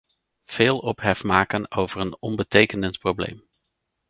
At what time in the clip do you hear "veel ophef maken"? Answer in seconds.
0.45-1.71